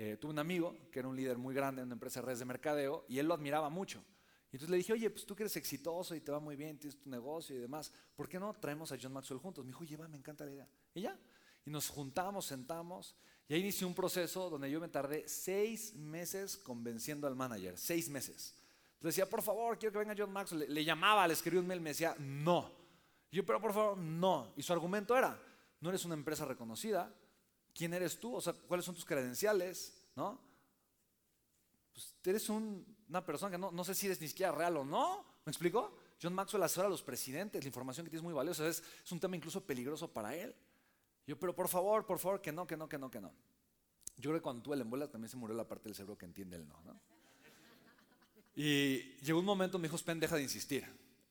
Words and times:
eh, 0.00 0.16
tuve 0.16 0.30
un 0.30 0.38
amigo 0.38 0.76
que 0.92 1.00
era 1.00 1.08
un 1.08 1.16
líder 1.16 1.36
muy 1.38 1.52
grande 1.52 1.82
en 1.82 1.88
una 1.88 1.94
empresa 1.94 2.20
de 2.20 2.26
redes 2.26 2.38
de 2.38 2.44
mercadeo 2.44 3.04
y 3.08 3.18
él 3.18 3.26
lo 3.26 3.34
admiraba 3.34 3.68
mucho. 3.68 3.98
Y 4.50 4.56
entonces 4.56 4.70
le 4.70 4.76
dije, 4.76 4.92
oye, 4.92 5.10
pues 5.10 5.26
tú 5.26 5.34
eres 5.36 5.56
exitoso 5.56 6.14
y 6.14 6.20
te 6.20 6.30
va 6.30 6.38
muy 6.38 6.54
bien, 6.54 6.78
tienes 6.78 6.98
tu 6.98 7.10
negocio 7.10 7.56
y 7.56 7.58
demás, 7.58 7.92
¿por 8.14 8.28
qué 8.28 8.38
no 8.38 8.54
traemos 8.54 8.92
a 8.92 8.96
John 9.00 9.12
Maxwell 9.12 9.40
juntos? 9.40 9.64
Me 9.64 9.70
dijo, 9.70 9.82
oye, 9.82 9.96
va, 9.96 10.06
me 10.06 10.16
encanta 10.16 10.44
la 10.44 10.52
idea. 10.52 10.68
Y 10.94 11.02
ya, 11.02 11.18
y 11.66 11.70
nos 11.70 11.88
juntamos, 11.88 12.46
sentamos, 12.46 13.16
y 13.48 13.54
ahí 13.54 13.60
inició 13.60 13.88
un 13.88 13.94
proceso 13.94 14.48
donde 14.48 14.70
yo 14.70 14.78
me 14.78 14.88
tardé 14.88 15.28
seis 15.28 15.94
meses 15.94 16.56
convenciendo 16.56 17.26
al 17.26 17.34
manager, 17.34 17.76
seis 17.76 18.08
meses. 18.08 18.54
Le 19.00 19.08
decía, 19.08 19.28
por 19.28 19.42
favor, 19.42 19.78
quiero 19.78 19.92
que 19.92 19.98
venga 19.98 20.14
John 20.16 20.32
Maxwell. 20.32 20.72
Le, 20.72 20.84
llamaba, 20.84 21.26
le 21.26 21.34
escribía 21.34 21.60
un 21.60 21.66
mail, 21.66 21.80
me 21.80 21.90
decía, 21.90 22.14
no. 22.18 22.70
yo, 23.32 23.44
pero 23.44 23.60
por 23.60 23.72
favor, 23.72 23.98
no. 23.98 24.52
Y 24.56 24.62
su 24.62 24.72
argumento 24.72 25.16
era, 25.16 25.40
no 25.80 25.88
eres 25.88 26.04
una 26.04 26.14
empresa 26.14 26.44
reconocida, 26.44 27.12
¿quién 27.78 27.94
eres 27.94 28.18
tú? 28.18 28.34
O 28.34 28.40
sea, 28.40 28.52
¿cuáles 28.52 28.84
son 28.84 28.96
tus 28.96 29.04
credenciales? 29.04 30.02
¿No? 30.16 30.40
Pues 31.92 32.16
eres 32.24 32.48
una 32.48 33.24
persona 33.24 33.52
que 33.52 33.58
no, 33.58 33.70
no 33.70 33.84
sé 33.84 33.94
si 33.94 34.06
eres 34.06 34.20
ni 34.20 34.26
siquiera 34.26 34.50
real 34.50 34.76
o 34.78 34.84
no. 34.84 35.24
¿Me 35.44 35.50
explico? 35.50 35.96
John 36.20 36.34
Maxwell 36.34 36.64
asesora 36.64 36.88
a 36.88 36.90
los 36.90 37.02
presidentes, 37.02 37.62
la 37.62 37.68
información 37.68 38.04
que 38.04 38.10
tienes 38.10 38.22
es 38.22 38.24
muy 38.24 38.34
valiosa, 38.34 38.66
es, 38.66 38.82
es 39.04 39.12
un 39.12 39.20
tema 39.20 39.36
incluso 39.36 39.64
peligroso 39.64 40.12
para 40.12 40.34
él. 40.34 40.52
Yo, 41.24 41.38
pero 41.38 41.54
por 41.54 41.68
favor, 41.68 42.04
por 42.04 42.18
favor, 42.18 42.40
que 42.42 42.50
no, 42.50 42.66
que 42.66 42.76
no, 42.76 42.88
que 42.88 42.98
no, 42.98 43.08
que 43.08 43.20
no. 43.20 43.32
Yo 44.16 44.30
creo 44.30 44.34
que 44.34 44.42
cuando 44.42 44.62
tuve 44.62 44.74
el 44.74 44.80
embola 44.80 45.08
también 45.08 45.30
se 45.30 45.36
murió 45.36 45.56
la 45.56 45.68
parte 45.68 45.84
del 45.84 45.94
cerebro 45.94 46.18
que 46.18 46.26
entiende 46.26 46.56
el 46.56 46.66
no, 46.66 46.82
¿no? 46.82 47.00
Y 48.56 49.14
llegó 49.20 49.38
un 49.38 49.44
momento, 49.44 49.78
me 49.78 49.86
dijo, 49.86 49.96
Spen, 49.96 50.18
deja 50.18 50.34
de 50.34 50.42
insistir. 50.42 50.84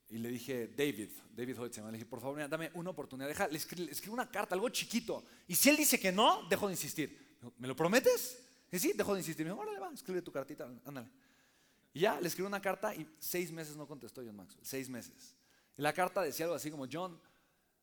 Y 0.09 0.19
le 0.19 0.29
dije, 0.29 0.67
David, 0.67 1.09
David 1.35 1.59
Hoyt, 1.59 1.77
le 1.77 1.91
dije, 1.91 2.05
por 2.05 2.21
favor, 2.21 2.47
dame 2.49 2.71
una 2.75 2.91
oportunidad, 2.91 3.27
deja, 3.27 3.47
le 3.47 3.57
escribo, 3.57 4.13
una 4.13 4.29
carta, 4.29 4.55
algo 4.55 4.69
chiquito. 4.69 5.23
Y 5.47 5.55
si 5.55 5.69
él 5.69 5.75
dice 5.75 5.99
que 5.99 6.11
no, 6.11 6.47
dejo 6.47 6.67
de 6.67 6.73
insistir. 6.73 7.37
¿Me 7.57 7.67
lo 7.67 7.75
prometes? 7.75 8.39
Y 8.71 8.79
sí, 8.79 8.93
dejo 8.95 9.13
de 9.13 9.19
insistir. 9.19 9.45
Me 9.45 9.51
dijo, 9.51 9.61
órale, 9.61 9.79
va, 9.79 9.91
escribe 9.93 10.21
tu 10.21 10.31
cartita, 10.31 10.69
ándale. 10.85 11.09
Y 11.93 12.01
ya, 12.01 12.21
le 12.21 12.27
escribí 12.27 12.47
una 12.47 12.61
carta 12.61 12.95
y 12.95 13.07
seis 13.19 13.51
meses 13.51 13.75
no 13.75 13.85
contestó 13.87 14.21
John 14.23 14.35
Maxwell, 14.35 14.65
seis 14.65 14.87
meses. 14.87 15.35
Y 15.77 15.81
la 15.81 15.93
carta 15.93 16.21
decía 16.21 16.45
algo 16.45 16.55
así 16.55 16.71
como, 16.71 16.85
John, 16.91 17.19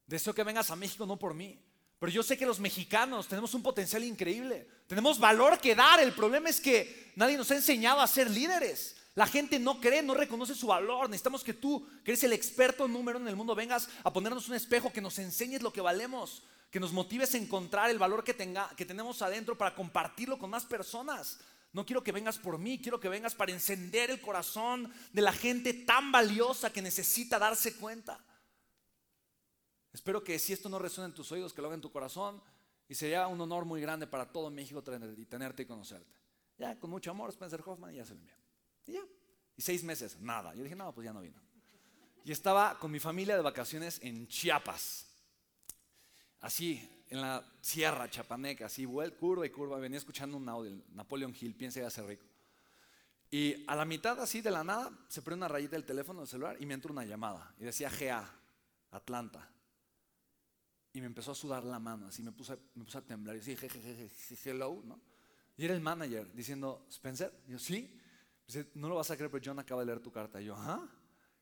deseo 0.07 0.35
que 0.35 0.45
vengas 0.45 0.71
a 0.71 0.77
México 0.77 1.05
no 1.05 1.19
por 1.19 1.35
mí, 1.35 1.61
pero 1.99 2.11
yo 2.11 2.23
sé 2.23 2.37
que 2.37 2.47
los 2.47 2.61
mexicanos 2.61 3.29
tenemos 3.29 3.55
un 3.55 3.63
potencial 3.63 4.05
increíble, 4.05 4.69
tenemos 4.87 5.19
valor 5.19 5.59
que 5.59 5.75
dar, 5.75 6.01
el 6.01 6.13
problema 6.13 6.49
es 6.49 6.61
que 6.61 7.13
nadie 7.17 7.37
nos 7.37 7.51
ha 7.51 7.57
enseñado 7.57 8.01
a 8.01 8.07
ser 8.07 8.31
líderes. 8.31 8.97
La 9.15 9.27
gente 9.27 9.61
no 9.61 9.81
cree, 9.81 10.03
no 10.03 10.15
reconoce 10.15 10.55
su 10.55 10.67
valor. 10.67 11.09
Necesitamos 11.09 11.45
que 11.45 11.55
tú, 11.55 11.87
que 12.05 12.11
eres 12.11 12.25
el 12.25 12.33
experto 12.33 12.89
número 12.89 13.19
en 13.19 13.29
el 13.29 13.37
mundo, 13.37 13.55
vengas 13.55 13.89
a 14.03 14.13
ponernos 14.13 14.49
un 14.49 14.57
espejo, 14.57 14.93
que 14.93 15.01
nos 15.01 15.19
enseñes 15.19 15.63
lo 15.63 15.73
que 15.73 15.81
valemos, 15.81 16.43
que 16.71 16.81
nos 16.81 16.93
motives 16.93 17.35
a 17.35 17.39
encontrar 17.39 17.91
el 17.91 17.99
valor 17.99 18.25
que, 18.25 18.35
tenemos 18.35 19.23
adentro 19.23 19.57
para 19.57 19.75
compartirlo 19.75 20.37
con 20.39 20.51
más 20.51 20.65
personas. 20.65 21.39
No 21.73 21.87
quiero 21.87 22.03
que 22.03 22.11
vengas 22.11 22.39
por 22.39 22.59
mí, 22.59 22.81
quiero 22.81 22.99
que 22.99 23.09
vengas 23.09 23.35
para 23.35 23.53
encender 23.53 24.11
el 24.11 24.21
corazón 24.21 24.93
de 25.13 25.23
la 25.23 25.33
gente 25.33 25.73
tan 25.73 26.11
valiosa 26.11 26.73
que 26.73 26.83
necesita 26.83 27.39
darse 27.39 27.77
cuenta. 27.77 28.19
Espero 29.93 30.25
que 30.25 30.41
si 30.41 30.53
esto 30.53 30.69
no 30.69 30.81
resuena 30.81 31.07
en 31.07 31.15
tus 31.15 31.31
oídos, 31.31 31.53
que 31.53 31.63
lo 31.63 31.69
haga 31.69 31.77
en 31.77 31.81
tu 31.81 31.93
corazón. 31.93 32.43
Y 32.89 32.95
sería 32.97 33.29
un 33.29 33.41
honor 33.41 33.65
muy 33.65 33.81
grande 33.81 34.07
para 34.07 34.31
todo 34.31 34.51
México 34.51 34.83
tenerte 34.83 35.63
y 35.63 35.67
conocerte. 35.67 36.13
Ya, 36.59 36.79
con 36.79 36.91
mucho 36.91 37.11
amor, 37.11 37.31
Spencer 37.31 37.63
Hoffman, 37.65 37.95
y 37.95 37.97
ya 37.97 38.05
se 38.05 38.13
lo 38.13 38.21
envió. 38.21 38.44
Y 38.87 38.93
ya. 38.93 39.03
Y 39.57 39.63
seis 39.63 39.85
meses, 39.85 40.19
nada. 40.21 40.55
Yo 40.55 40.63
dije, 40.63 40.77
no, 40.77 40.93
pues 40.93 41.05
ya 41.05 41.13
no 41.13 41.21
vino. 41.21 41.41
Y 42.25 42.33
estaba 42.33 42.79
con 42.79 42.91
mi 42.91 42.99
familia 42.99 43.37
de 43.37 43.43
vacaciones 43.43 44.01
en 44.03 44.27
Chiapas. 44.27 45.07
Así, 46.41 47.05
en 47.11 47.21
la 47.21 47.45
sierra 47.61 48.11
chapaneca, 48.11 48.67
así, 48.67 48.87
curva 49.19 49.47
y 49.47 49.51
curva. 49.51 49.79
Venía 49.79 49.99
escuchando 49.99 50.37
un 50.37 50.49
audio, 50.49 50.83
Napoleon 50.93 51.35
Hill, 51.39 51.55
piensa 51.55 51.81
que 51.81 51.91
ser 51.91 52.07
rico. 52.07 52.25
Y 53.31 53.65
a 53.67 53.75
la 53.75 53.85
mitad, 53.85 54.21
así 54.21 54.41
de 54.41 54.51
la 54.51 54.65
nada, 54.65 54.91
se 55.09 55.23
prende 55.23 55.39
una 55.39 55.49
rayita 55.49 55.73
del 55.73 55.85
teléfono 55.85 56.21
del 56.21 56.29
celular 56.29 56.57
y 56.61 56.67
me 56.67 56.75
entró 56.75 56.93
una 56.93 57.05
llamada. 57.05 57.55
Y 57.59 57.65
decía 57.65 57.91
GA, 57.91 58.31
Atlanta. 58.91 59.51
Y 60.93 61.01
me 61.01 61.07
empezó 61.07 61.33
a 61.33 61.35
sudar 61.35 61.65
la 61.65 61.79
mano, 61.79 62.07
así 62.07 62.23
me 62.23 62.31
puse, 62.31 62.57
me 62.75 62.85
puse 62.85 62.99
a 62.99 63.03
temblar. 63.03 63.37
Y 63.37 63.41
dije, 63.41 63.69
hello, 64.45 64.81
¿no? 64.85 65.01
Y 65.57 65.65
era 65.65 65.75
el 65.75 65.81
manager 65.81 66.33
diciendo, 66.33 66.87
Spencer. 66.89 67.33
Y 67.49 67.53
yo, 67.53 67.59
sí. 67.59 68.01
Dice, 68.47 68.67
no 68.75 68.89
lo 68.89 68.97
vas 68.97 69.11
a 69.11 69.17
creer, 69.17 69.31
pero 69.31 69.43
John 69.45 69.59
acaba 69.59 69.81
de 69.83 69.87
leer 69.87 70.01
tu 70.01 70.13
carta. 70.13 70.41
Y 70.41 70.47
yo, 70.47 70.55
ajá. 70.55 70.87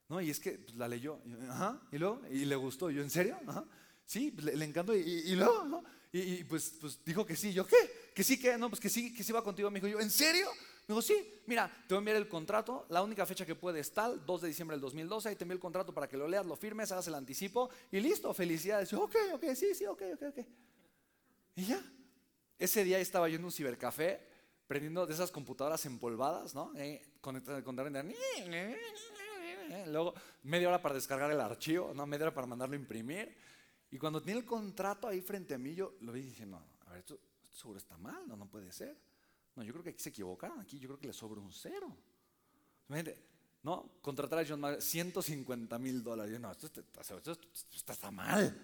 No, 0.08 0.20
y 0.20 0.30
es 0.30 0.38
que 0.38 0.52
pues, 0.52 0.74
la 0.76 0.88
leyó. 0.88 1.20
Y 1.24 1.32
ajá. 1.48 1.80
Y 1.90 1.98
luego, 1.98 2.22
y 2.30 2.44
le 2.44 2.56
gustó. 2.56 2.90
Y 2.90 2.94
yo, 2.94 3.02
¿en 3.02 3.10
serio? 3.10 3.38
Ajá. 3.46 3.64
Sí, 4.04 4.30
pues, 4.30 4.56
le, 4.56 4.64
encantó. 4.64 4.94
Y, 4.94 5.34
luego, 5.34 5.64
¿no? 5.64 5.84
Y, 6.12 6.44
pues, 6.44 6.76
pues 6.80 7.02
dijo 7.04 7.24
que 7.24 7.34
sí. 7.34 7.52
Yo, 7.52 7.66
¿qué? 7.66 8.10
Que 8.14 8.22
sí, 8.22 8.38
que 8.38 8.56
no, 8.58 8.68
pues 8.68 8.80
que 8.80 8.88
sí, 8.88 9.14
que 9.14 9.24
sí 9.24 9.32
va 9.32 9.42
contigo. 9.42 9.70
Me 9.70 9.80
dijo, 9.80 9.88
yo, 9.88 10.00
¿en 10.00 10.10
serio? 10.10 10.48
Me 10.86 10.94
dijo, 10.94 11.02
sí, 11.02 11.42
mira, 11.46 11.68
te 11.88 11.94
voy 11.94 11.96
a 11.96 12.00
enviar 12.00 12.16
el 12.18 12.28
contrato. 12.28 12.86
La 12.90 13.02
única 13.02 13.24
fecha 13.26 13.46
que 13.46 13.54
puede 13.54 13.80
es 13.80 13.92
tal, 13.92 14.24
2 14.24 14.42
de 14.42 14.48
diciembre 14.48 14.76
del 14.76 14.82
2012. 14.82 15.28
Ahí 15.28 15.36
te 15.36 15.44
envío 15.44 15.54
el 15.54 15.60
contrato 15.60 15.94
para 15.94 16.08
que 16.08 16.16
lo 16.16 16.28
leas, 16.28 16.44
lo 16.44 16.56
firmes, 16.56 16.92
hagas 16.92 17.06
el 17.08 17.14
anticipo. 17.14 17.70
Y 17.90 18.00
listo, 18.00 18.32
felicidades. 18.34 18.90
Yo, 18.90 19.02
ok, 19.02 19.16
ok, 19.34 19.44
sí, 19.54 19.74
sí, 19.74 19.86
ok, 19.86 20.02
ok, 20.14 20.22
ok. 20.28 20.46
Y 21.56 21.64
ya. 21.64 21.82
Ese 22.58 22.84
día 22.84 23.00
estaba 23.00 23.28
yo 23.28 23.36
en 23.36 23.44
un 23.44 23.50
cibercafé 23.50 24.31
prendiendo 24.72 25.06
de 25.06 25.12
esas 25.12 25.30
computadoras 25.30 25.84
empolvadas, 25.84 26.54
¿no? 26.54 26.72
Eh, 26.76 27.04
luego 29.88 30.14
media 30.44 30.68
hora 30.68 30.80
para 30.80 30.94
descargar 30.94 31.30
el 31.30 31.42
archivo, 31.42 31.92
¿no? 31.92 32.06
Media 32.06 32.24
hora 32.24 32.34
para 32.34 32.46
mandarlo 32.46 32.72
a 32.72 32.78
imprimir. 32.78 33.36
Y 33.90 33.98
cuando 33.98 34.22
tenía 34.22 34.40
el 34.40 34.46
contrato 34.46 35.08
ahí 35.08 35.20
frente 35.20 35.52
a 35.52 35.58
mí, 35.58 35.74
yo 35.74 35.96
lo 36.00 36.10
vi 36.12 36.20
y 36.20 36.24
dije, 36.24 36.46
no, 36.46 36.56
a 36.86 36.90
ver, 36.90 37.00
esto, 37.00 37.20
seguro 37.50 37.76
está 37.76 37.98
mal, 37.98 38.26
no, 38.26 38.34
no 38.34 38.46
puede 38.46 38.72
ser. 38.72 38.96
No, 39.56 39.62
yo 39.62 39.74
creo 39.74 39.84
que 39.84 39.90
aquí 39.90 40.00
se 40.00 40.08
equivocaron, 40.08 40.58
aquí 40.58 40.78
yo 40.78 40.88
creo 40.88 40.98
que 40.98 41.08
le 41.08 41.12
sobra 41.12 41.38
un 41.38 41.52
cero. 41.52 41.94
¿no? 43.62 43.90
Contratar 44.00 44.38
a 44.38 44.44
John 44.48 44.58
Mayer, 44.58 44.80
150 44.80 45.78
mil 45.78 46.02
dólares. 46.02 46.32
Yo, 46.32 46.38
no, 46.38 46.50
esto, 46.50 46.82
está 47.92 48.10
mal. 48.10 48.58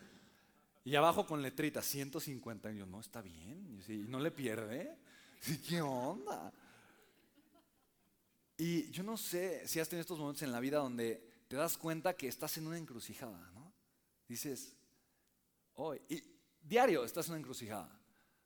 Y 0.86 0.94
abajo 0.94 1.26
con 1.26 1.42
letrita, 1.42 1.82
150. 1.82 2.72
Yo, 2.72 2.86
no, 2.86 2.98
está 2.98 3.20
bien. 3.20 3.78
Y 3.86 4.08
no 4.08 4.18
le 4.20 4.30
pierde. 4.30 4.96
¿Qué 5.68 5.80
onda? 5.80 6.52
Y 8.56 8.90
yo 8.90 9.02
no 9.02 9.16
sé 9.16 9.66
si 9.68 9.78
has 9.78 9.88
tenido 9.88 10.02
estos 10.02 10.18
momentos 10.18 10.42
en 10.42 10.52
la 10.52 10.60
vida 10.60 10.78
donde 10.78 11.22
te 11.46 11.56
das 11.56 11.78
cuenta 11.78 12.16
que 12.16 12.26
estás 12.28 12.58
en 12.58 12.66
una 12.66 12.76
encrucijada, 12.76 13.50
¿no? 13.52 13.72
Dices, 14.26 14.74
hoy, 15.74 16.00
y 16.08 16.22
diario 16.60 17.04
estás 17.04 17.26
en 17.26 17.32
una 17.32 17.40
encrucijada, 17.40 17.88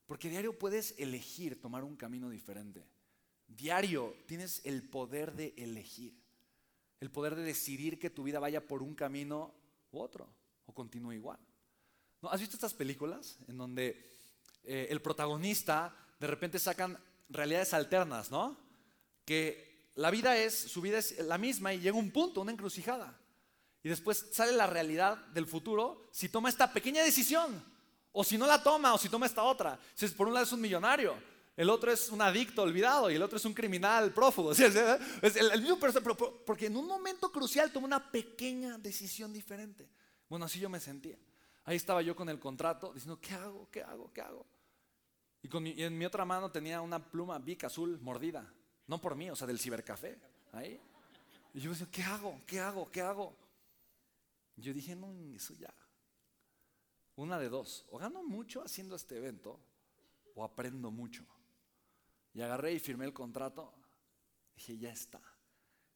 porque 0.07 0.29
diario 0.29 0.59
puedes 0.59 0.95
elegir 0.99 1.61
tomar 1.61 1.83
un 1.83 1.97
camino 1.97 2.29
diferente. 2.29 2.87
Diario 3.49 4.15
tienes 4.27 4.61
el 4.65 4.83
poder 4.83 5.33
de 5.33 5.55
elegir, 5.57 6.15
el 7.01 7.11
poder 7.11 7.35
de 7.35 7.43
decidir 7.43 7.99
que 7.99 8.11
tu 8.11 8.23
vida 8.23 8.39
vaya 8.39 8.67
por 8.67 8.83
un 8.83 8.95
camino 8.95 9.55
u 9.91 9.99
otro, 9.99 10.29
o 10.67 10.75
continúe 10.75 11.13
igual. 11.13 11.39
¿No? 12.21 12.31
¿Has 12.31 12.41
visto 12.41 12.57
estas 12.57 12.75
películas 12.75 13.39
en 13.49 13.57
donde 13.57 14.13
eh, 14.63 14.87
el 14.91 15.03
protagonista 15.03 15.97
de 16.23 16.29
repente 16.29 16.61
sacan 16.61 16.97
realidades 17.31 17.75
alternas, 17.75 18.31
¿no? 18.31 18.57
Que 19.25 19.91
la 19.97 20.09
vida 20.13 20.37
es, 20.37 20.57
su 20.57 20.81
vida 20.81 20.99
es 20.99 21.19
la 21.19 21.37
misma 21.37 21.75
y 21.75 21.81
llega 21.81 21.97
un 21.97 22.13
punto, 22.13 22.43
una 22.43 22.53
encrucijada. 22.53 23.19
Y 23.83 23.89
después 23.89 24.29
sale 24.31 24.53
la 24.53 24.69
realidad 24.69 25.17
del 25.35 25.49
futuro 25.49 26.07
si 26.13 26.29
toma 26.29 26.49
esta 26.49 26.73
pequeña 26.73 27.03
decisión, 27.03 27.65
o 28.13 28.23
si 28.23 28.39
no 28.39 28.47
la 28.47 28.63
toma, 28.63 28.95
o 28.95 28.99
si 28.99 29.09
toma 29.09 29.27
esta 29.27 29.43
otra. 29.43 29.77
Entonces, 29.83 30.13
por 30.13 30.29
un 30.29 30.35
lado 30.35 30.47
es 30.47 30.53
un 30.53 30.61
millonario, 30.61 31.17
el 31.57 31.69
otro 31.69 31.91
es 31.91 32.09
un 32.11 32.23
adicto 32.23 32.63
olvidado 32.63 33.11
y 33.11 33.17
el 33.17 33.23
otro 33.23 33.37
es 33.37 33.45
un 33.45 33.53
criminal 33.53 34.13
prófugo. 34.13 34.53
Es 34.53 34.63
porque 36.47 36.67
en 36.67 36.77
un 36.77 36.87
momento 36.87 37.33
crucial 37.33 37.73
toma 37.73 37.89
una 37.89 38.13
pequeña 38.13 38.79
decisión 38.79 39.33
diferente. 39.33 39.89
Bueno, 40.29 40.45
así 40.45 40.61
yo 40.61 40.69
me 40.69 40.79
sentía. 40.79 41.19
Ahí 41.65 41.75
estaba 41.75 42.01
yo 42.01 42.15
con 42.15 42.29
el 42.29 42.39
contrato 42.39 42.93
diciendo, 42.93 43.19
¿qué 43.21 43.35
hago? 43.35 43.69
¿Qué 43.73 43.83
hago? 43.83 44.13
¿Qué 44.13 44.21
hago? 44.21 44.47
Y, 45.43 45.83
en 45.83 45.99
mi 45.99 46.05
otra 46.05 46.25
mano 46.25 46.51
tenía 46.51 46.81
una 46.81 47.05
pluma 47.11 47.39
Bic 47.39 47.65
azul 47.65 47.99
mordida. 48.01 48.53
No 48.87 49.01
por 49.01 49.17
mí, 49.17 49.31
o 49.31 49.37
sea, 49.37 49.47
del 49.47 49.59
cibercafé. 49.59 50.19
Ahí. 50.53 50.81
Y 51.55 51.61
yo 51.61 51.71
decía, 51.71 51.89
¿qué 51.91 52.03
hago? 52.03 52.41
¿Qué 52.47 52.61
hago? 52.61 52.91
¿Qué 52.91 53.01
hago? 53.01 53.37
yo 54.57 54.73
dije, 54.73 54.95
no, 54.95 55.13
eso 55.35 55.55
ya. 55.55 55.75
Una 57.17 57.39
de 57.39 57.49
dos. 57.49 57.85
O 57.91 57.99
gano 57.99 58.23
mucho 58.23 58.63
haciendo 58.63 58.95
este 58.95 59.17
evento, 59.17 59.59
o 60.35 60.45
aprendo 60.45 60.91
mucho. 60.91 61.27
Y 62.33 62.41
agarré 62.41 62.73
y 62.73 62.79
firmé 62.79 63.05
el 63.05 63.13
contrato. 63.13 63.75
Dije, 64.55 64.79
ya 64.79 64.93
está. 64.93 65.21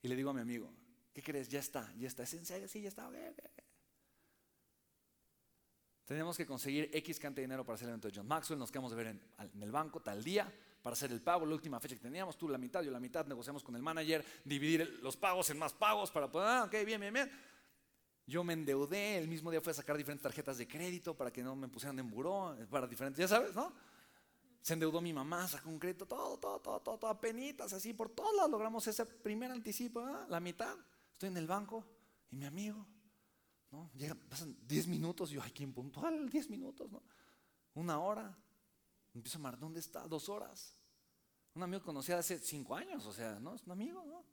Y 0.02 0.08
le 0.08 0.16
digo 0.16 0.30
a 0.30 0.34
mi 0.34 0.40
amigo, 0.40 0.72
¿qué 1.12 1.22
crees? 1.22 1.48
Ya 1.48 1.60
está, 1.60 1.92
ya 1.96 2.08
está. 2.08 2.24
¿Es 2.24 2.34
en 2.34 2.44
serio? 2.44 2.68
Sí, 2.68 2.82
ya 2.82 2.88
está. 2.88 3.08
Tenemos 6.06 6.36
que 6.36 6.46
conseguir 6.46 6.88
X 6.92 7.18
cantidad 7.18 7.42
de 7.42 7.48
dinero 7.48 7.64
para 7.64 7.74
hacer 7.74 7.86
el 7.86 7.90
evento 7.90 8.06
de 8.06 8.14
John 8.14 8.28
Maxwell. 8.28 8.60
Nos 8.60 8.70
quedamos 8.70 8.92
de 8.92 8.96
ver 8.96 9.06
en, 9.08 9.20
el 9.60 9.72
banco 9.72 10.00
tal 10.00 10.22
día 10.22 10.50
para 10.80 10.94
hacer 10.94 11.10
el 11.10 11.20
pago, 11.20 11.44
la 11.44 11.52
última 11.52 11.80
fecha 11.80 11.96
que 11.96 12.00
teníamos, 12.00 12.38
tú 12.38 12.48
la 12.48 12.58
mitad, 12.58 12.80
yo 12.80 12.92
la 12.92 13.00
mitad, 13.00 13.26
negociamos 13.26 13.64
con 13.64 13.74
el 13.74 13.82
manager, 13.82 14.24
dividir 14.44 15.00
los 15.02 15.16
pagos 15.16 15.50
en 15.50 15.58
más 15.58 15.72
pagos 15.72 16.12
para 16.12 16.30
poder, 16.30 16.48
ah, 16.48 16.64
ok, 16.64 16.72
bien, 16.86 17.00
bien, 17.00 17.12
bien. 17.12 17.28
Yo 18.24 18.44
me 18.44 18.52
endeudé, 18.52 19.18
el 19.18 19.26
mismo 19.26 19.50
día 19.50 19.60
fue 19.60 19.72
a 19.72 19.74
sacar 19.74 19.96
diferentes 19.96 20.22
tarjetas 20.22 20.58
de 20.58 20.68
crédito 20.68 21.16
para 21.16 21.32
que 21.32 21.42
no 21.42 21.56
me 21.56 21.66
pusieran 21.66 21.98
en 21.98 22.08
buró, 22.08 22.56
para 22.70 22.86
diferentes, 22.86 23.18
ya 23.18 23.26
sabes, 23.26 23.52
¿no? 23.52 23.72
Se 24.62 24.74
endeudó 24.74 25.00
mi 25.00 25.12
mamá, 25.12 25.48
sacó 25.48 25.70
un 25.70 25.80
crédito, 25.80 26.06
todo, 26.06 26.38
todo, 26.38 26.60
todo, 26.60 26.78
todo, 26.78 26.98
todo, 26.98 27.20
penitas, 27.20 27.72
así, 27.72 27.92
por 27.92 28.10
todas 28.10 28.36
las 28.36 28.48
logramos 28.48 28.86
ese 28.86 29.04
primer 29.06 29.50
anticipo, 29.50 30.06
la 30.28 30.38
mitad. 30.38 30.76
Estoy 31.14 31.30
en 31.30 31.36
el 31.36 31.48
banco 31.48 31.84
y 32.30 32.36
mi 32.36 32.44
amigo, 32.44 32.86
¿no? 33.70 33.90
Llega, 33.94 34.14
pasan 34.14 34.56
10 34.66 34.88
minutos, 34.88 35.30
yo, 35.30 35.42
ay, 35.42 35.50
¿quién 35.52 35.72
puntual? 35.72 36.28
10 36.28 36.50
minutos, 36.50 36.90
¿no? 36.90 37.02
Una 37.74 38.00
hora. 38.00 38.36
Empiezo 39.14 39.38
a 39.38 39.42
mar, 39.42 39.58
¿dónde 39.58 39.80
está? 39.80 40.06
Dos 40.06 40.28
horas. 40.28 40.76
Un 41.54 41.62
amigo 41.62 41.82
conocía 41.82 42.18
hace 42.18 42.38
5 42.38 42.74
años, 42.74 43.06
o 43.06 43.12
sea, 43.12 43.40
¿no? 43.40 43.54
Es 43.54 43.62
un 43.64 43.72
amigo, 43.72 44.04
¿no? 44.04 44.24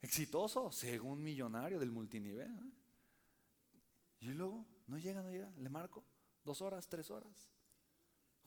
Exitoso, 0.00 0.72
según 0.72 1.22
millonario 1.22 1.78
del 1.78 1.90
multinivel. 1.90 2.72
Y 4.20 4.26
luego, 4.28 4.66
no 4.86 4.98
llega, 4.98 5.22
no 5.22 5.30
llega, 5.30 5.50
le 5.56 5.68
marco, 5.68 6.04
dos 6.44 6.62
horas, 6.62 6.88
tres 6.88 7.10
horas 7.10 7.50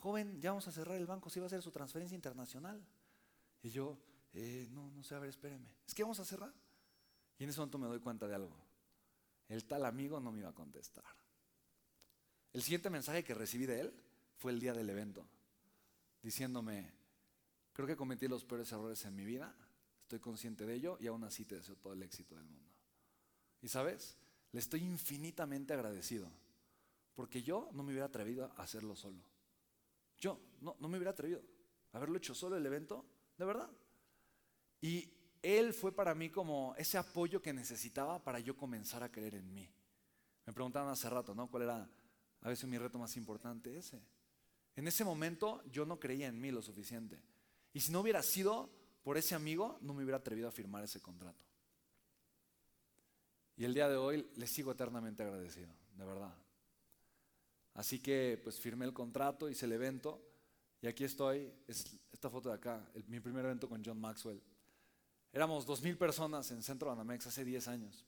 joven, 0.01 0.41
ya 0.41 0.49
vamos 0.49 0.67
a 0.67 0.71
cerrar 0.71 0.97
el 0.97 1.05
banco, 1.05 1.29
si 1.29 1.39
va 1.39 1.45
a 1.45 1.47
hacer 1.47 1.61
su 1.61 1.71
transferencia 1.71 2.15
internacional. 2.15 2.83
Y 3.61 3.69
yo, 3.69 3.97
eh, 4.33 4.67
no, 4.71 4.89
no 4.89 5.03
sé, 5.03 5.15
a 5.15 5.19
ver, 5.19 5.29
espéreme. 5.29 5.69
Es 5.87 5.93
que 5.93 6.01
vamos 6.01 6.19
a 6.19 6.25
cerrar. 6.25 6.51
Y 7.37 7.43
en 7.43 7.49
ese 7.51 7.59
momento 7.59 7.77
me 7.77 7.87
doy 7.87 7.99
cuenta 7.99 8.27
de 8.27 8.35
algo. 8.35 8.55
El 9.51 9.65
tal 9.65 9.85
amigo 9.85 10.21
no 10.21 10.31
me 10.31 10.39
iba 10.39 10.49
a 10.49 10.55
contestar. 10.55 11.03
El 12.53 12.61
siguiente 12.61 12.89
mensaje 12.89 13.21
que 13.21 13.33
recibí 13.33 13.65
de 13.65 13.81
él 13.81 13.93
fue 14.37 14.53
el 14.53 14.61
día 14.61 14.73
del 14.73 14.89
evento, 14.89 15.27
diciéndome, 16.23 16.93
creo 17.73 17.85
que 17.85 17.97
cometí 17.97 18.29
los 18.29 18.45
peores 18.45 18.71
errores 18.71 19.03
en 19.03 19.13
mi 19.13 19.25
vida, 19.25 19.53
estoy 20.03 20.19
consciente 20.19 20.65
de 20.65 20.75
ello 20.75 20.97
y 21.01 21.07
aún 21.07 21.25
así 21.25 21.43
te 21.43 21.55
deseo 21.55 21.75
todo 21.75 21.91
el 21.91 22.01
éxito 22.01 22.35
del 22.35 22.45
mundo. 22.45 22.71
Y 23.61 23.67
sabes, 23.67 24.15
le 24.53 24.59
estoy 24.61 24.83
infinitamente 24.83 25.73
agradecido, 25.73 26.31
porque 27.13 27.43
yo 27.43 27.69
no 27.73 27.83
me 27.83 27.91
hubiera 27.91 28.05
atrevido 28.05 28.53
a 28.55 28.63
hacerlo 28.63 28.95
solo. 28.95 29.21
Yo 30.17 30.39
no, 30.61 30.75
me 30.79 30.95
hubiera 30.95 31.11
atrevido 31.11 31.43
a 31.91 31.97
haberlo 31.97 32.17
hecho 32.17 32.33
solo 32.33 32.55
el 32.55 32.65
evento, 32.65 33.05
de 33.37 33.43
verdad. 33.43 33.69
Y 34.79 35.11
él 35.41 35.73
fue 35.73 35.91
para 35.91 36.13
mí 36.13 36.29
como 36.29 36.75
ese 36.77 36.97
apoyo 36.97 37.41
que 37.41 37.53
necesitaba 37.53 38.23
para 38.23 38.39
yo 38.39 38.55
comenzar 38.55 39.03
a 39.03 39.11
creer 39.11 39.35
en 39.35 39.53
mí. 39.53 39.67
Me 40.45 40.53
preguntaban 40.53 40.89
hace 40.89 41.09
rato, 41.09 41.33
¿no? 41.33 41.49
¿Cuál 41.49 41.63
era 41.63 41.89
a 42.41 42.49
veces 42.49 42.69
mi 42.69 42.77
reto 42.77 42.99
más 42.99 43.15
importante? 43.17 43.77
Ese. 43.77 44.01
En 44.75 44.87
ese 44.87 45.03
momento 45.03 45.63
yo 45.71 45.85
no 45.85 45.99
creía 45.99 46.27
en 46.27 46.39
mí 46.39 46.51
lo 46.51 46.61
suficiente. 46.61 47.19
Y 47.73 47.79
si 47.79 47.91
no 47.91 48.01
hubiera 48.01 48.21
sido 48.23 48.69
por 49.03 49.17
ese 49.17 49.35
amigo, 49.35 49.77
no 49.81 49.93
me 49.93 50.03
hubiera 50.03 50.17
atrevido 50.17 50.47
a 50.47 50.51
firmar 50.51 50.83
ese 50.83 51.01
contrato. 51.01 51.43
Y 53.57 53.65
el 53.65 53.73
día 53.73 53.89
de 53.89 53.97
hoy 53.97 54.27
le 54.35 54.47
sigo 54.47 54.71
eternamente 54.71 55.23
agradecido, 55.23 55.69
de 55.95 56.05
verdad. 56.05 56.33
Así 57.73 57.99
que 57.99 58.39
pues 58.43 58.59
firmé 58.59 58.85
el 58.85 58.93
contrato, 58.93 59.49
hice 59.49 59.65
el 59.65 59.71
evento 59.73 60.21
y 60.81 60.87
aquí 60.87 61.03
estoy, 61.03 61.53
es 61.67 61.99
esta 62.11 62.29
foto 62.29 62.49
de 62.49 62.55
acá, 62.55 62.85
mi 63.07 63.19
primer 63.19 63.45
evento 63.45 63.69
con 63.69 63.83
John 63.85 63.99
Maxwell. 63.99 64.41
Éramos 65.33 65.65
dos 65.65 65.81
mil 65.81 65.97
personas 65.97 66.51
en 66.51 66.61
Centro 66.61 66.89
Banamex 66.89 67.27
hace 67.27 67.45
10 67.45 67.67
años. 67.69 68.05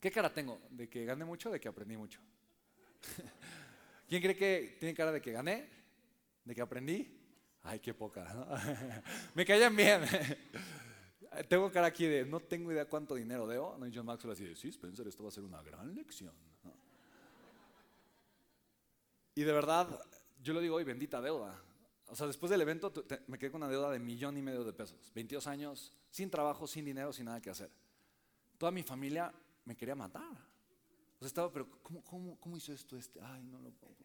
¿Qué 0.00 0.10
cara 0.10 0.32
tengo? 0.32 0.60
¿De 0.70 0.88
que 0.88 1.04
gané 1.04 1.24
mucho 1.24 1.50
de 1.50 1.58
que 1.58 1.68
aprendí 1.68 1.96
mucho? 1.96 2.20
¿Quién 4.08 4.22
cree 4.22 4.36
que 4.36 4.76
tiene 4.78 4.94
cara 4.94 5.10
de 5.10 5.20
que 5.20 5.32
gané? 5.32 5.68
¿De 6.44 6.54
que 6.54 6.60
aprendí? 6.60 7.12
Ay, 7.64 7.80
qué 7.80 7.92
poca. 7.92 8.32
¿no? 8.32 8.46
Me 9.34 9.44
caían 9.44 9.74
bien. 9.74 10.02
tengo 11.48 11.70
cara 11.72 11.88
aquí 11.88 12.06
de 12.06 12.24
no 12.24 12.38
tengo 12.38 12.70
idea 12.70 12.88
cuánto 12.88 13.16
dinero 13.16 13.46
debo. 13.48 13.76
¿no? 13.76 13.86
Y 13.86 13.92
John 13.92 14.06
Maxwell 14.06 14.32
así 14.32 14.44
de, 14.44 14.54
sí, 14.54 14.68
Spencer, 14.68 15.08
esto 15.08 15.24
va 15.24 15.30
a 15.30 15.32
ser 15.32 15.42
una 15.42 15.60
gran 15.62 15.92
lección. 15.92 16.34
Y 19.34 19.42
de 19.42 19.52
verdad, 19.52 20.00
yo 20.40 20.54
lo 20.54 20.60
digo 20.60 20.76
hoy, 20.76 20.84
bendita 20.84 21.20
deuda. 21.20 21.60
O 22.08 22.16
sea, 22.16 22.26
después 22.26 22.50
del 22.50 22.60
evento 22.60 22.92
me 23.26 23.38
quedé 23.38 23.50
con 23.50 23.62
una 23.62 23.70
deuda 23.70 23.90
de 23.90 23.98
millón 23.98 24.36
y 24.36 24.42
medio 24.42 24.64
de 24.64 24.72
pesos. 24.72 25.10
22 25.14 25.46
años, 25.46 25.92
sin 26.10 26.30
trabajo, 26.30 26.66
sin 26.66 26.84
dinero, 26.84 27.12
sin 27.12 27.26
nada 27.26 27.40
que 27.40 27.50
hacer. 27.50 27.70
Toda 28.58 28.70
mi 28.70 28.82
familia 28.82 29.32
me 29.64 29.76
quería 29.76 29.94
matar. 29.94 30.22
O 30.22 31.18
sea, 31.18 31.26
estaba, 31.26 31.52
pero 31.52 31.68
¿cómo, 31.82 32.38
cómo, 32.38 32.56
hizo 32.56 32.72
esto 32.72 32.96
este? 32.96 33.20
Ay, 33.20 33.42
no 33.44 33.58
lo 33.60 33.70
puedo 33.70 33.96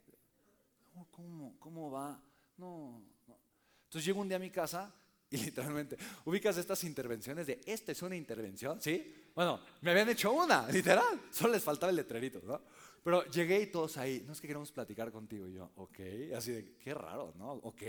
¿Cómo, 0.93 1.07
cómo, 1.11 1.55
cómo 1.59 1.91
va? 1.91 2.19
No, 2.57 3.01
no. 3.27 3.37
Entonces 3.85 4.05
llego 4.05 4.19
un 4.19 4.27
día 4.27 4.37
a 4.37 4.39
mi 4.39 4.49
casa 4.49 4.93
y 5.29 5.37
literalmente, 5.45 5.97
ubicas 6.25 6.57
estas 6.57 6.83
intervenciones 6.83 7.47
de, 7.47 7.61
esta 7.65 7.93
es 7.93 8.01
una 8.01 8.15
intervención, 8.15 8.81
¿sí? 8.81 9.29
Bueno, 9.33 9.61
me 9.81 9.91
habían 9.91 10.09
hecho 10.09 10.33
una, 10.33 10.67
literal. 10.71 11.21
Solo 11.31 11.53
les 11.53 11.63
faltaba 11.63 11.89
el 11.89 11.95
letrerito, 11.95 12.41
¿no? 12.43 12.61
Pero 13.03 13.25
llegué 13.29 13.61
y 13.61 13.67
todos 13.67 13.97
ahí, 13.97 14.23
no 14.25 14.33
es 14.33 14.41
que 14.41 14.47
queremos 14.47 14.71
platicar 14.71 15.11
contigo. 15.11 15.47
Y 15.47 15.53
yo, 15.53 15.71
ok, 15.75 15.99
así 16.35 16.51
de, 16.51 16.75
qué 16.77 16.93
raro, 16.93 17.33
¿no? 17.37 17.53
Ok. 17.53 17.81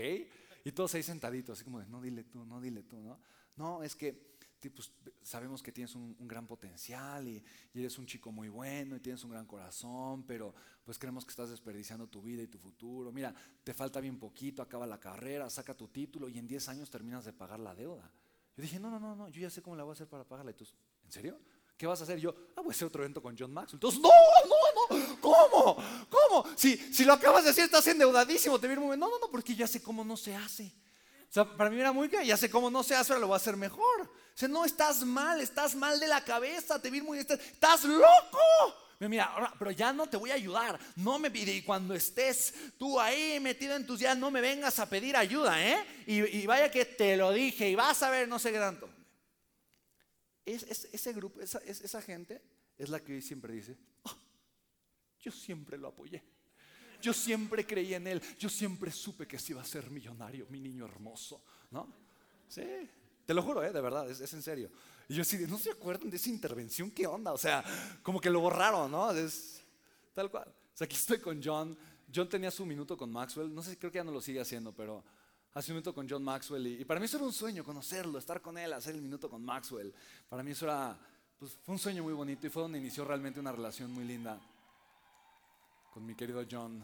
Y 0.65 0.71
todos 0.71 0.95
ahí 0.95 1.03
sentaditos, 1.03 1.57
así 1.57 1.63
como 1.63 1.79
de, 1.79 1.87
no 1.87 2.01
dile 2.01 2.23
tú, 2.23 2.45
no 2.45 2.59
dile 2.59 2.83
tú, 2.83 3.01
¿no? 3.01 3.19
No, 3.55 3.83
es 3.83 3.95
que 3.95 4.33
pues, 4.69 4.91
sabemos 5.21 5.61
que 5.61 5.71
tienes 5.71 5.95
un, 5.95 6.15
gran 6.27 6.47
potencial 6.47 7.27
y, 7.27 7.43
eres 7.73 7.97
un 7.97 8.05
chico 8.05 8.31
muy 8.31 8.49
bueno 8.49 8.95
y 8.95 8.99
tienes 8.99 9.23
un 9.23 9.31
gran 9.31 9.45
corazón, 9.45 10.23
pero 10.23 10.53
pues 10.83 10.97
creemos 10.97 11.25
que 11.25 11.31
estás 11.31 11.49
desperdiciando 11.49 12.07
tu 12.07 12.21
vida 12.21 12.41
y 12.41 12.47
tu 12.47 12.57
futuro. 12.57 13.11
Mira, 13.11 13.33
te 13.63 13.73
falta 13.73 13.99
bien 13.99 14.19
poquito, 14.19 14.61
acaba 14.61 14.85
la 14.85 14.99
carrera, 14.99 15.49
saca 15.49 15.73
tu 15.73 15.87
título 15.87 16.29
y 16.29 16.37
en 16.37 16.47
10 16.47 16.69
años 16.69 16.89
terminas 16.89 17.25
de 17.25 17.33
pagar 17.33 17.59
la 17.59 17.75
deuda. 17.75 18.11
Yo 18.55 18.61
dije, 18.61 18.79
no, 18.79 18.89
no, 18.89 18.99
no, 18.99 19.15
no, 19.15 19.29
yo 19.29 19.41
ya 19.41 19.49
sé 19.49 19.61
cómo 19.61 19.75
la 19.75 19.83
voy 19.83 19.91
a 19.91 19.93
hacer 19.93 20.07
para 20.07 20.23
pagarla. 20.23 20.51
Y 20.51 20.55
tú, 20.55 20.65
¿en 21.05 21.11
serio? 21.11 21.39
¿Qué 21.83 21.87
vas 21.87 21.99
a 21.99 22.05
hacer? 22.05 22.17
yo, 22.17 22.33
ah, 22.55 22.61
voy 22.61 22.69
a 22.69 22.71
hacer 22.71 22.87
otro 22.87 23.03
evento 23.03 23.21
con 23.21 23.35
John 23.37 23.51
Maxwell. 23.51 23.75
Entonces, 23.75 23.99
no, 23.99 24.07
no, 24.09 24.97
no, 24.97 25.19
¿cómo? 25.19 25.83
¿Cómo? 26.09 26.45
Si, 26.55 26.77
si 26.77 27.03
lo 27.03 27.11
acabas 27.11 27.43
de 27.43 27.49
decir, 27.49 27.65
estás 27.65 27.85
endeudadísimo. 27.87 28.57
Te 28.57 28.67
viene 28.67 28.79
un 28.79 28.85
momento, 28.87 29.05
no, 29.05 29.11
no, 29.11 29.19
no, 29.19 29.29
porque 29.29 29.53
ya 29.53 29.67
sé 29.67 29.83
cómo 29.83 30.05
no 30.05 30.15
se 30.15 30.33
hace. 30.33 30.71
O 31.29 31.33
sea, 31.33 31.43
para 31.43 31.69
mí 31.69 31.77
era 31.77 31.91
muy 31.91 32.07
que 32.07 32.25
ya 32.25 32.37
sé 32.37 32.49
cómo 32.49 32.71
no 32.71 32.83
se 32.83 32.95
hace, 32.95 33.11
ahora 33.11 33.19
lo 33.19 33.27
voy 33.27 33.33
a 33.33 33.35
hacer 33.35 33.57
mejor. 33.57 34.01
O 34.01 34.09
sea, 34.33 34.47
no, 34.47 34.63
estás 34.63 35.03
mal, 35.03 35.41
estás 35.41 35.75
mal 35.75 35.99
de 35.99 36.07
la 36.07 36.23
cabeza, 36.23 36.81
te 36.81 36.89
vi 36.89 37.01
muy, 37.01 37.17
estás, 37.17 37.37
estás 37.41 37.83
loco. 37.83 38.39
Mira, 39.01 39.53
pero 39.59 39.71
ya 39.71 39.91
no 39.91 40.07
te 40.07 40.15
voy 40.15 40.31
a 40.31 40.35
ayudar. 40.35 40.79
No 40.95 41.19
me 41.19 41.29
pide. 41.29 41.53
Y 41.53 41.63
cuando 41.63 41.93
estés 41.93 42.53
tú 42.77 42.97
ahí 42.97 43.41
metido 43.41 43.75
en 43.75 43.85
tus 43.85 43.99
días, 43.99 44.17
no 44.17 44.31
me 44.31 44.39
vengas 44.39 44.79
a 44.79 44.87
pedir 44.87 45.17
ayuda, 45.17 45.61
¿eh? 45.61 45.85
Y 46.07 46.45
vaya 46.45 46.71
que 46.71 46.85
te 46.85 47.17
lo 47.17 47.33
dije 47.33 47.67
y 47.69 47.75
vas 47.75 48.01
a 48.03 48.09
ver, 48.09 48.29
no 48.29 48.39
sé 48.39 48.53
qué 48.53 48.59
tanto. 48.59 48.92
Es, 50.45 50.89
ese 50.91 51.13
grupo, 51.13 51.39
esa, 51.39 51.59
esa, 51.59 52.01
gente 52.01 52.41
es 52.77 52.89
la 52.89 52.99
que 52.99 53.21
siempre 53.21 53.53
dice, 53.53 53.77
ah, 54.05 54.17
yo 55.19 55.31
siempre 55.31 55.77
lo 55.77 55.87
apoyé. 55.87 56.21
Yo 57.01 57.13
siempre 57.13 57.65
creí 57.65 57.93
en 57.93 58.07
él. 58.07 58.21
Yo 58.39 58.49
siempre 58.49 58.91
supe 58.91 59.27
que 59.27 59.37
se 59.37 59.51
iba 59.51 59.61
a 59.61 59.65
ser 59.65 59.89
millonario, 59.89 60.47
mi 60.49 60.59
niño 60.59 60.85
hermoso. 60.85 61.43
¿No? 61.71 61.93
Sí, 62.47 62.63
te 63.25 63.33
lo 63.33 63.41
juro, 63.41 63.63
¿eh? 63.63 63.71
de 63.71 63.81
verdad, 63.81 64.09
es, 64.09 64.33
en 64.33 64.41
serio. 64.41 64.69
Y 65.07 65.15
yo 65.15 65.21
así, 65.21 65.37
¿no 65.47 65.57
se 65.57 65.71
acuerdan 65.71 66.09
de 66.09 66.17
esa 66.17 66.29
intervención? 66.29 66.91
¿Qué 66.91 67.07
onda? 67.07 67.33
O 67.33 67.37
sea, 67.37 67.63
como 68.01 68.19
que 68.19 68.29
lo 68.29 68.39
borraron, 68.39 68.91
¿no? 68.91 69.11
Es 69.11 69.61
tal 70.13 70.29
cual. 70.29 70.47
O 70.47 70.77
sea, 70.77 70.85
aquí 70.85 70.95
estoy 70.95 71.19
con 71.19 71.41
John. 71.43 71.77
John 72.13 72.29
tenía 72.29 72.51
su 72.51 72.65
minuto 72.65 72.95
con 72.97 73.11
Maxwell. 73.11 73.53
No 73.53 73.63
sé, 73.63 73.77
creo 73.77 73.91
que 73.91 73.97
ya 73.97 74.03
no 74.03 74.11
lo 74.11 74.21
sigue 74.21 74.39
haciendo, 74.39 74.73
pero 74.73 75.03
hace 75.53 75.71
un 75.71 75.75
minuto 75.75 75.93
con 75.93 76.09
John 76.09 76.23
Maxwell 76.23 76.65
y, 76.67 76.85
para 76.85 76.99
mí 76.99 77.05
eso 77.05 77.17
era 77.17 77.25
un 77.25 77.33
sueño, 77.33 77.63
conocerlo, 77.63 78.17
estar 78.17 78.41
con 78.41 78.57
él, 78.57 78.73
hacer 78.73 78.95
el 78.95 79.01
minuto 79.01 79.29
con 79.29 79.43
Maxwell. 79.43 79.93
Para 80.29 80.43
mí 80.43 80.51
eso 80.51 80.65
era, 80.65 80.97
pues 81.37 81.57
fue 81.63 81.73
un 81.73 81.79
sueño 81.79 82.03
muy 82.03 82.13
bonito 82.13 82.47
y 82.47 82.49
fue 82.49 82.63
donde 82.63 82.79
inició 82.79 83.05
realmente 83.05 83.39
una 83.39 83.51
relación 83.51 83.91
muy 83.91 84.05
linda 84.05 84.39
con 85.93 86.05
mi 86.05 86.15
querido 86.15 86.43
John. 86.49 86.83